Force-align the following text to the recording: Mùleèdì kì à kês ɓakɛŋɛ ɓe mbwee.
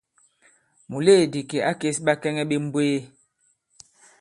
Mùleèdì 0.89 1.39
kì 1.49 1.57
à 1.69 1.71
kês 1.79 1.97
ɓakɛŋɛ 2.05 2.43
ɓe 2.49 2.55
mbwee. 2.65 2.97